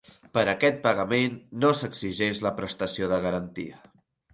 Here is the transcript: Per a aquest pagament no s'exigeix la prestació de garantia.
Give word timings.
Per 0.37 0.43
a 0.43 0.47
aquest 0.53 0.79
pagament 0.85 1.37
no 1.67 1.75
s'exigeix 1.83 2.45
la 2.49 2.57
prestació 2.59 3.15
de 3.17 3.25
garantia. 3.31 3.85